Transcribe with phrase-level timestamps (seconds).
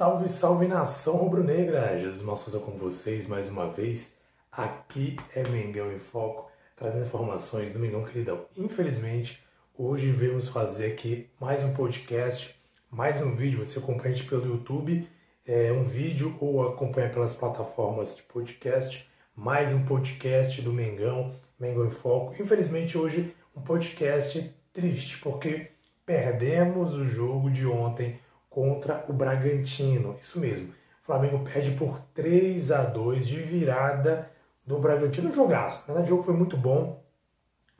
[0.00, 1.98] Salve, salve nação rubro-negra!
[1.98, 4.16] Jesus Malsouza com vocês mais uma vez.
[4.50, 8.46] Aqui é Mengão em Foco, trazendo informações do Mengão Queridão.
[8.56, 9.44] Infelizmente,
[9.76, 12.58] hoje vamos fazer aqui mais um podcast,
[12.90, 13.62] mais um vídeo.
[13.62, 15.06] Você acompanha pelo YouTube,
[15.44, 19.06] é, um vídeo ou acompanha pelas plataformas de podcast.
[19.36, 22.42] Mais um podcast do Mengão, Mengão em Foco.
[22.42, 25.72] Infelizmente, hoje um podcast triste, porque
[26.06, 28.18] perdemos o jogo de ontem
[28.50, 30.16] contra o Bragantino.
[30.20, 30.68] Isso mesmo.
[31.02, 34.28] O Flamengo perde por 3 a 2 de virada
[34.66, 35.32] do Bragantino.
[35.32, 35.82] Jogaço.
[35.86, 37.02] Verdade, o jogo foi muito bom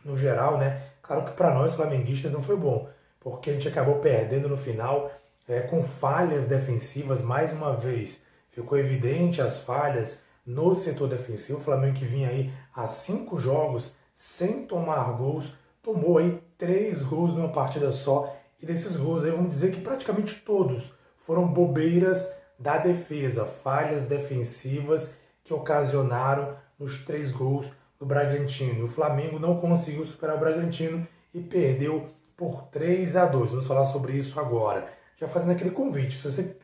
[0.04, 0.82] no geral, né?
[1.02, 5.10] Claro que para nós flamenguistas não foi bom, porque a gente acabou perdendo no final
[5.48, 8.22] é, com falhas defensivas mais uma vez.
[8.50, 11.58] Ficou evidente as falhas no setor defensivo.
[11.58, 17.34] O Flamengo que vinha aí há cinco jogos sem tomar gols, tomou aí três gols
[17.34, 22.76] numa partida só e desses gols aí, vamos dizer que praticamente todos foram bobeiras da
[22.76, 28.84] defesa, falhas defensivas que ocasionaram nos três gols do Bragantino.
[28.84, 33.50] O Flamengo não conseguiu superar o Bragantino e perdeu por 3 a 2.
[33.50, 34.86] Vamos falar sobre isso agora.
[35.16, 36.56] Já fazendo aquele convite, se você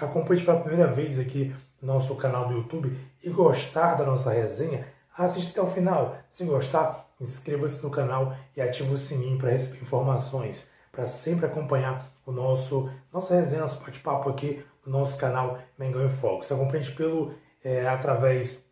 [0.00, 4.86] acompanha pela primeira vez aqui no nosso canal do YouTube e gostar da nossa resenha,
[5.16, 6.16] assista até o final.
[6.30, 12.12] Se gostar, inscreva-se no canal e ative o sininho para receber informações para sempre acompanhar
[12.26, 16.44] o nosso nossa resenha, nosso bate-papo aqui no nosso canal Mengão em Foco.
[16.44, 17.32] Se acompanha pelo
[17.64, 18.64] é, através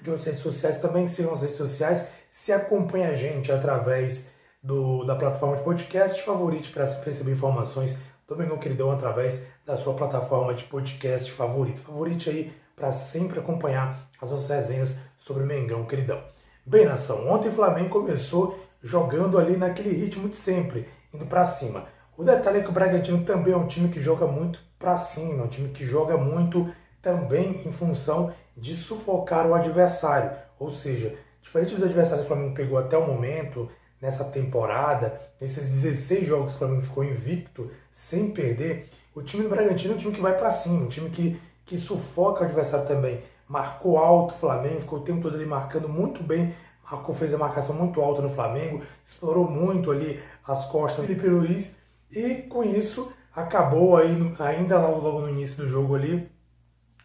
[0.00, 2.10] de outras redes sociais, também sigam as redes sociais.
[2.28, 4.30] Se acompanha a gente através
[4.62, 7.98] do, da plataforma de podcast, favorite para receber informações
[8.28, 11.80] do Mengão Queridão através da sua plataforma de podcast favorito.
[11.80, 16.22] Favorite aí para sempre acompanhar as nossas resenhas sobre o Mengão Queridão.
[16.64, 21.86] Bem, nação, ontem o Flamengo começou jogando ali naquele ritmo de sempre indo para cima.
[22.16, 25.44] O detalhe é que o Bragantino também é um time que joga muito para cima,
[25.44, 30.32] um time que joga muito também em função de sufocar o adversário.
[30.58, 33.70] Ou seja, diferente dos adversários que o Flamengo pegou até o momento,
[34.00, 39.48] nessa temporada, nesses 16 jogos que o Flamengo ficou invicto, sem perder, o time do
[39.48, 42.86] Bragantino é um time que vai para cima, um time que, que sufoca o adversário
[42.86, 43.22] também.
[43.48, 46.54] Marcou alto o Flamengo, ficou o tempo todo ali marcando muito bem
[47.14, 51.76] fez a marcação muito alta no Flamengo, explorou muito ali as costas do Felipe Luiz
[52.10, 56.30] e com isso acabou aí, ainda logo, logo no início do jogo ali,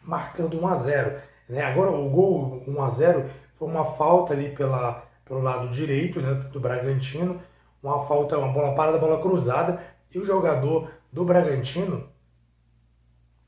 [0.04, 1.62] marcando 1 a 0 né?
[1.62, 6.34] Agora o gol 1 a 0 foi uma falta ali pela, pelo lado direito né,
[6.52, 7.42] do Bragantino,
[7.82, 9.82] uma falta, uma bola parada, bola cruzada,
[10.12, 12.10] e o jogador do Bragantino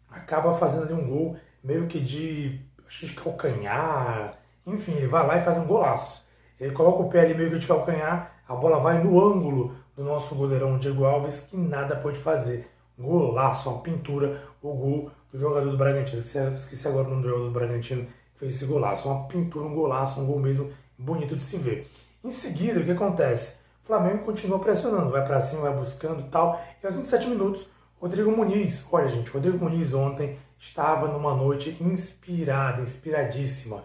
[0.10, 5.26] acaba fazendo ali um gol meio que de, acho que de calcanhar, enfim, ele vai
[5.26, 6.27] lá e faz um golaço.
[6.60, 10.04] Ele coloca o pé ali meio que de calcanhar, a bola vai no ângulo do
[10.04, 12.68] nosso goleirão Diego Alves, que nada pode fazer.
[12.98, 16.20] Golaço, uma pintura, o gol do jogador do Bragantino.
[16.20, 19.08] Esqueci agora o nome do jogador do Bragantino que fez esse golaço.
[19.08, 21.90] Uma pintura, um golaço, um gol mesmo bonito de se ver.
[22.24, 23.58] Em seguida, o que acontece?
[23.84, 26.60] O Flamengo continua pressionando, vai para cima, vai buscando tal.
[26.82, 27.68] E aos 27 minutos,
[28.00, 33.84] Rodrigo Muniz, olha gente, Rodrigo Muniz ontem estava numa noite inspirada, inspiradíssima.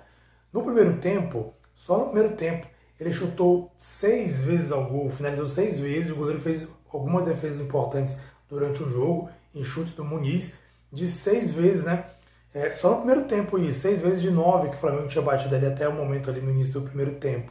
[0.52, 2.66] No primeiro tempo, só no primeiro tempo,
[2.98, 6.12] ele chutou seis vezes ao gol, finalizou seis vezes.
[6.12, 8.18] O goleiro fez algumas defesas importantes
[8.48, 10.56] durante o jogo, em chutes do Muniz,
[10.92, 12.04] de seis vezes, né?
[12.54, 15.54] É, só no primeiro tempo isso, seis vezes de nove que o Flamengo tinha batido
[15.56, 17.50] ali até o momento ali no início do primeiro tempo.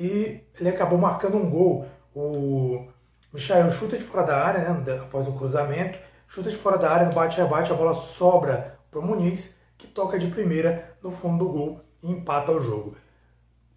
[0.00, 1.86] E ele acabou marcando um gol.
[2.14, 2.88] O
[3.32, 4.98] Michael chuta de fora da área, né?
[5.00, 9.02] Após o cruzamento, chuta de fora da área, no bate-rebate, a bola sobra para o
[9.02, 12.96] Muniz, que toca de primeira no fundo do gol e empata o jogo.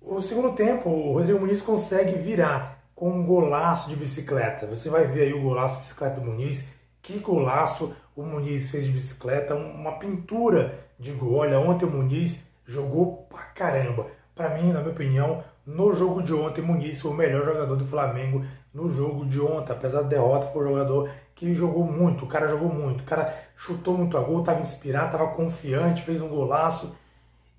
[0.08, 4.68] O segundo tempo, o Rodrigo Muniz consegue virar com um golaço de bicicleta.
[4.68, 6.70] Você vai ver aí o golaço de bicicleta do Muniz.
[7.02, 11.38] Que golaço o Muniz fez de bicicleta, uma pintura de gol.
[11.38, 14.06] Olha, ontem o Muniz jogou pra caramba.
[14.36, 17.76] Para mim, na minha opinião, no jogo de ontem, o Muniz foi o melhor jogador
[17.76, 19.74] do Flamengo no jogo de ontem.
[19.74, 22.26] Apesar da derrota, foi um jogador que jogou muito.
[22.26, 23.02] O cara jogou muito.
[23.02, 26.96] O cara chutou muito a gol, estava inspirado, estava confiante, fez um golaço.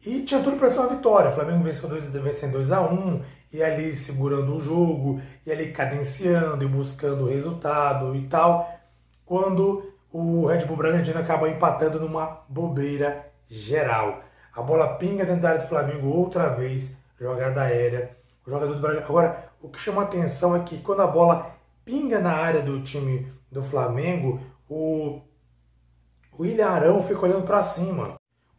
[0.04, 1.30] E tinha tudo para ser uma vitória.
[1.30, 3.22] O Flamengo venceu 2 vencendo 2 a 1
[3.52, 8.70] e ali segurando o jogo, e ali cadenciando e buscando o resultado e tal.
[9.24, 14.22] Quando o Red Bull Bragantino acaba empatando numa bobeira geral.
[14.54, 18.16] A bola pinga dentro da área do Flamengo outra vez, jogada aérea.
[18.46, 19.00] O jogador do Brasil.
[19.00, 21.54] Agora, o que chama atenção é que quando a bola
[21.84, 25.20] pinga na área do time do Flamengo, o,
[26.32, 28.14] o Ilharão fica olhando para cima.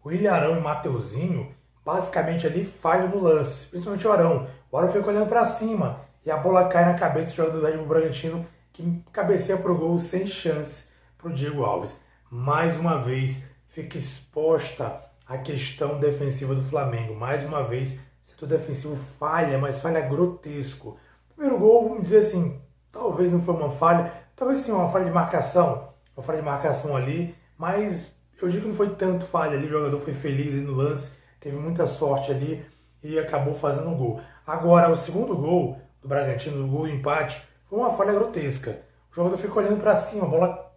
[0.07, 4.47] O Ilharão e Mateuzinho, basicamente ali, falham no lance, principalmente o Arão.
[4.71, 7.65] O Arão fica olhando para cima e a bola cai na cabeça do jogador do
[7.65, 10.87] Red Bull Bragantino, que cabeceia para o gol sem chance
[11.17, 11.99] para o Diego Alves.
[12.31, 17.13] Mais uma vez, fica exposta a questão defensiva do Flamengo.
[17.13, 20.97] Mais uma vez, setor defensivo falha, mas falha grotesco.
[21.35, 22.61] Primeiro gol, vamos dizer assim,
[22.93, 26.95] talvez não foi uma falha, talvez sim uma falha de marcação, uma falha de marcação
[26.95, 30.73] ali, mas eu digo que não foi tanto falha ali, o jogador foi feliz no
[30.73, 32.65] lance, teve muita sorte ali
[33.03, 34.21] e acabou fazendo um gol.
[34.45, 38.81] Agora, o segundo gol do Bragantino, o gol do empate, foi uma falha grotesca.
[39.11, 40.71] O jogador ficou olhando para cima, a bola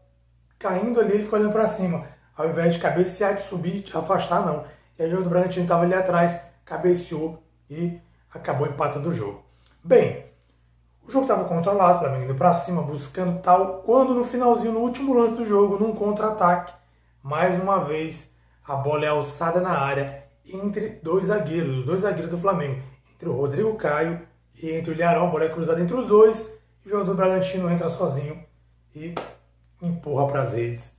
[0.59, 2.07] caindo ali, ele ficou olhando para cima
[2.41, 4.65] ao invés de cabecear, de subir, de afastar, não.
[4.99, 8.01] E aí o jogo do Bragantino estava ali atrás, cabeceou e
[8.33, 9.43] acabou empatando o jogo.
[9.85, 10.25] Bem,
[11.07, 14.81] o jogo estava controlado, o Flamengo indo para cima, buscando tal, quando no finalzinho, no
[14.81, 16.73] último lance do jogo, num contra-ataque,
[17.23, 18.35] mais uma vez,
[18.65, 22.83] a bola é alçada na área entre dois zagueiros, os dois zagueiros do Flamengo,
[23.15, 24.21] entre o Rodrigo Caio
[24.55, 27.17] e entre o Ilharão, a bola é cruzada entre os dois, e o jogador do
[27.17, 28.45] Bragantino entra sozinho
[28.95, 29.15] e
[29.81, 30.99] empurra para as redes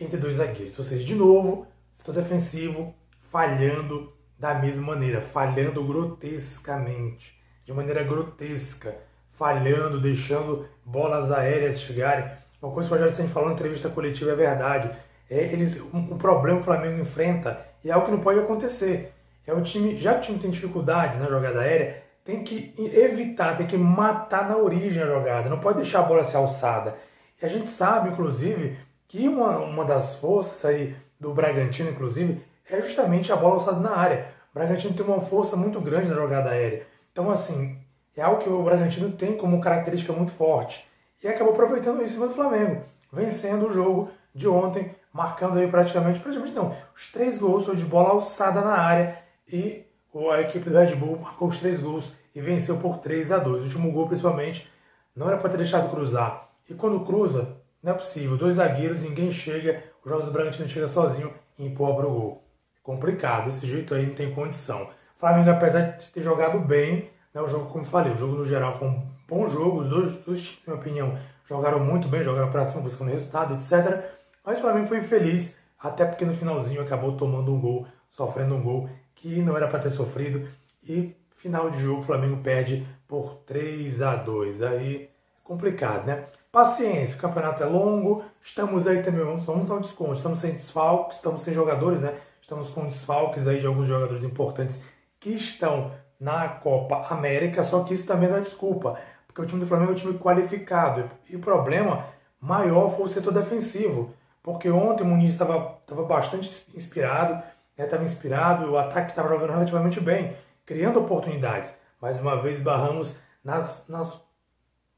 [0.00, 0.78] entre dois zagueiros.
[0.78, 2.94] Ou seja, de novo, setor defensivo
[3.30, 8.96] falhando da mesma maneira, falhando grotescamente, de maneira grotesca,
[9.32, 12.30] falhando, deixando bolas aéreas chegarem.
[12.62, 14.90] Uma coisa que o Rogério Senna falou na entrevista coletiva é verdade.
[15.30, 19.12] É, eles, um, um problema que o Flamengo enfrenta é algo que não pode acontecer.
[19.46, 23.56] É o time, já que o time tem dificuldades na jogada aérea, tem que evitar,
[23.56, 26.96] tem que matar na origem a jogada, não pode deixar a bola ser alçada.
[27.40, 28.76] E a gente sabe, inclusive,
[29.06, 33.96] que uma, uma das forças aí do Bragantino, inclusive, é justamente a bola alçada na
[33.96, 34.26] área.
[34.50, 36.86] O Bragantino tem uma força muito grande na jogada aérea.
[37.10, 37.78] Então, assim,
[38.14, 40.86] é algo que o Bragantino tem como característica muito forte.
[41.22, 46.54] E acabou aproveitando isso no Flamengo, vencendo o jogo de ontem, marcando aí praticamente, praticamente
[46.54, 49.18] não, os três gols foi de bola alçada na área
[49.50, 49.84] e
[50.32, 53.62] a equipe do Red Bull marcou os três gols e venceu por 3 a 2
[53.62, 54.70] O último gol, principalmente,
[55.14, 56.48] não era para ter deixado cruzar.
[56.68, 58.36] E quando cruza, não é possível.
[58.36, 62.44] Dois zagueiros, ninguém chega, o jogador do Bragantino chega sozinho e empurra o gol.
[62.82, 64.84] Complicado, desse jeito aí não tem condição.
[64.84, 68.44] O Flamengo, apesar de ter jogado bem, né, o jogo, como falei, o jogo no
[68.44, 72.50] geral foi um bom jogo, os dois, dois na minha opinião, jogaram muito bem, jogaram
[72.50, 74.04] para cima, buscando resultado, etc.
[74.48, 78.62] Mas o Flamengo foi infeliz, até porque no finalzinho acabou tomando um gol, sofrendo um
[78.62, 80.48] gol que não era para ter sofrido.
[80.82, 85.10] E final de jogo, o Flamengo perde por 3 a 2 Aí
[85.44, 86.24] complicado, né?
[86.50, 90.52] Paciência, o campeonato é longo, estamos aí também, vamos, vamos dar um desconto, estamos sem
[90.52, 92.14] desfalques, estamos sem jogadores, né?
[92.40, 94.82] Estamos com desfalques aí de alguns jogadores importantes
[95.20, 99.60] que estão na Copa América, só que isso também não é desculpa, porque o time
[99.60, 101.10] do Flamengo é um time qualificado.
[101.28, 102.06] E o problema
[102.40, 107.42] maior foi o setor defensivo, porque ontem o Muniz estava bastante inspirado,
[107.76, 108.08] estava né?
[108.08, 111.74] inspirado, o ataque estava jogando relativamente bem, criando oportunidades.
[112.00, 114.22] Mais uma vez barramos nas, nas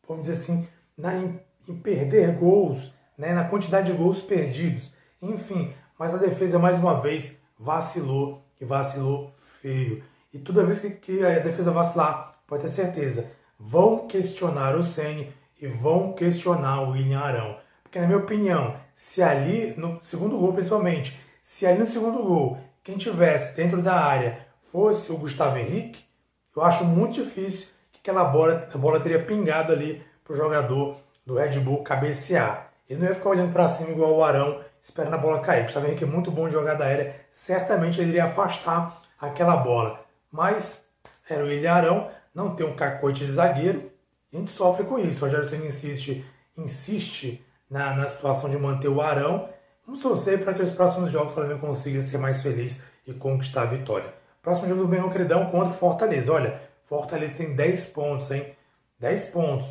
[0.07, 4.93] vamos dizer assim, na, em, em perder gols, né, na quantidade de gols perdidos.
[5.23, 10.03] Enfim, mas a defesa mais uma vez vacilou e vacilou feio.
[10.33, 15.33] E toda vez que, que a defesa vacilar, pode ter certeza, vão questionar o Ceni
[15.61, 17.57] e vão questionar o William Arão.
[17.91, 22.57] Porque, na minha opinião, se ali, no segundo gol principalmente, se ali no segundo gol,
[22.85, 26.05] quem tivesse dentro da área fosse o Gustavo Henrique,
[26.55, 30.99] eu acho muito difícil que aquela bola, a bola teria pingado ali para o jogador
[31.27, 32.71] do Red Bull cabecear.
[32.89, 35.65] Ele não ia ficar olhando para cima igual o Arão, esperando a bola cair.
[35.65, 40.07] Gustavo Henrique é muito bom de jogada aérea, certamente ele iria afastar aquela bola.
[40.31, 40.89] Mas
[41.29, 43.91] era o William Arão, não tem um cacoete de zagueiro,
[44.33, 45.19] a gente sofre com isso.
[45.19, 46.25] O Rogério Senna insiste,
[46.57, 49.49] insiste na, na situação de manter o Arão.
[49.87, 53.63] Vamos torcer para que os próximos jogos o Flamengo consiga ser mais feliz e conquistar
[53.63, 54.13] a vitória.
[54.43, 56.33] Próximo jogo do Benão Credão contra o Fortaleza.
[56.33, 58.55] Olha, Fortaleza tem 10 pontos, hein?
[58.99, 59.69] 10 pontos.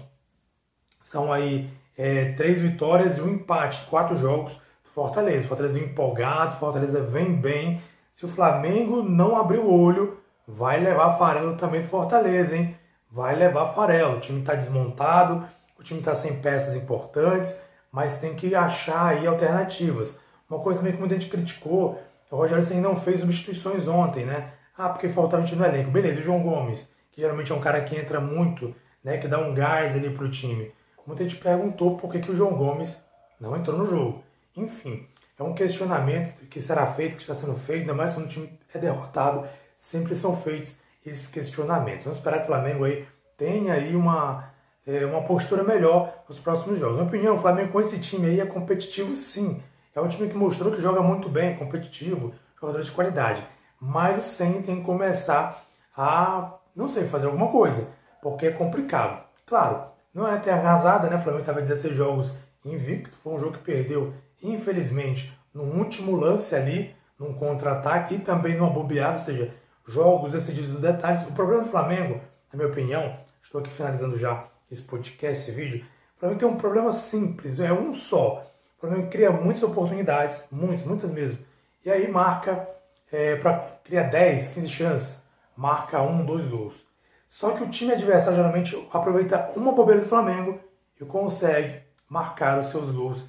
[1.02, 4.54] São aí é, três vitórias e um empate, quatro jogos
[4.84, 5.48] do Fortaleza.
[5.48, 7.82] Fortaleza vem empolgado, Fortaleza vem bem.
[8.14, 12.76] Se o Flamengo não abrir o olho, vai levar farelo também do Fortaleza, hein?
[13.12, 14.18] Vai levar farelo.
[14.18, 15.46] O time está desmontado,
[15.78, 17.60] o time está sem peças importantes,
[17.92, 20.20] mas tem que achar aí alternativas.
[20.50, 24.54] Uma coisa meio que muita gente criticou, o Rogério Senna não fez substituições ontem, né?
[24.78, 25.92] Ah, porque faltava gente no elenco.
[25.92, 29.28] Beleza, e o João Gomes, que geralmente é um cara que entra muito, né, que
[29.28, 30.72] dá um gás ali pro time.
[31.06, 33.04] Muita gente perguntou por que, que o João Gomes
[33.40, 34.24] não entrou no jogo.
[34.56, 38.30] Enfim, é um questionamento que será feito, que está sendo feito, ainda mais quando o
[38.30, 42.04] time é derrotado, sempre são feitos esses questionamentos.
[42.04, 44.52] Vamos esperar que o Flamengo aí tenha aí uma,
[44.86, 46.98] é, uma postura melhor nos próximos jogos.
[46.98, 49.62] Na minha opinião, o Flamengo com esse time aí é competitivo sim.
[49.96, 53.46] É um time que mostrou que joga muito bem, competitivo, jogador de qualidade.
[53.80, 57.88] Mas o Senna tem que começar a, não sei, fazer alguma coisa,
[58.22, 59.24] porque é complicado.
[59.46, 59.84] Claro,
[60.14, 61.16] não é até arrasada, né?
[61.18, 66.56] O Flamengo estava 16 jogos invicto, foi um jogo que perdeu, infelizmente, no último lance
[66.56, 69.54] ali, num contra-ataque e também numa bobeada, ou seja,
[69.88, 71.22] jogos decididos no detalhes.
[71.28, 72.22] O problema do Flamengo,
[72.52, 75.86] na minha opinião, estou aqui finalizando já esse podcast, esse vídeo,
[76.16, 78.46] o Flamengo tem um problema simples, é um só.
[78.78, 81.40] O Flamengo cria muitas oportunidades, muitas, muitas mesmo.
[81.86, 82.68] E aí marca,
[83.12, 85.24] é, para criar 10, 15 chances,
[85.56, 86.86] marca um, dois gols.
[87.28, 90.60] Só que o time adversário geralmente aproveita uma bobeira do Flamengo
[91.00, 93.26] e consegue marcar os seus gols.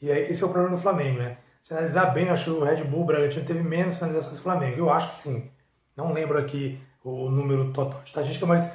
[0.00, 1.38] E aí, esse é o problema do Flamengo, né?
[1.62, 4.76] Se analisar bem, acho que o Red Bull Bragantino teve menos finalizações do Flamengo.
[4.76, 5.50] Eu acho que sim.
[5.96, 8.70] Não lembro aqui o número total de estatística, mas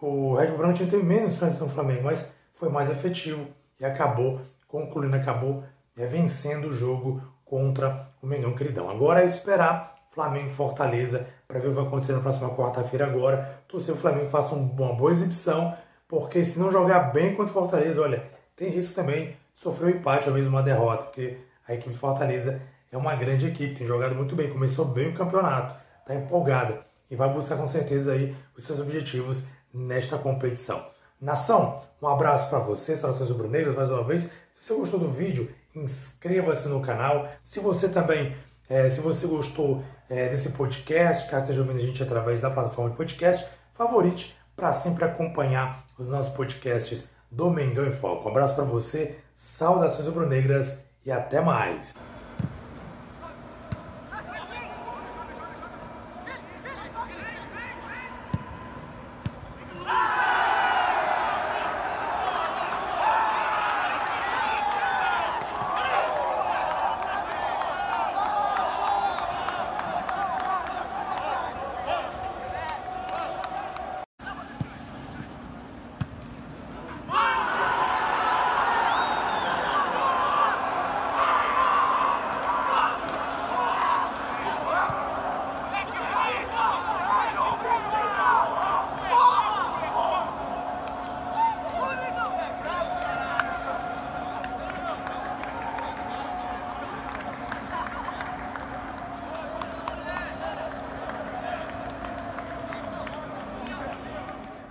[0.00, 3.46] o Red Bull Bragantino teve menos finalização do Flamengo, mas foi mais efetivo
[3.78, 5.64] e acabou concluindo, acabou
[5.96, 8.88] é, vencendo o jogo contra o Mengão Queridão.
[8.88, 13.06] Agora é esperar Flamengo e Fortaleza para ver o que vai acontecer na próxima quarta-feira
[13.06, 13.62] agora.
[13.68, 15.76] Torcer o Flamengo faça uma boa exibição,
[16.08, 18.24] porque se não jogar bem contra o Fortaleza, olha,
[18.56, 21.98] tem risco também de sofrer um empate ou mesmo uma derrota, porque a equipe de
[21.98, 22.60] Fortaleza
[22.90, 27.16] é uma grande equipe, tem jogado muito bem, começou bem o campeonato, está empolgada e
[27.16, 30.84] vai buscar com certeza aí os seus objetivos nesta competição.
[31.20, 34.30] Nação, um abraço para você, saudações rubro-negras mais uma vez.
[34.58, 37.28] Se você gostou do vídeo, inscreva-se no canal.
[37.42, 38.36] Se você também,
[38.68, 42.90] é, se você gostou é, desse podcast, caso esteja ouvindo a gente através da plataforma
[42.90, 48.28] de podcast, favorite para sempre acompanhar os nossos podcasts do Mengão em Foco.
[48.28, 52.11] Um abraço para você, saudações rubro-negras e até mais!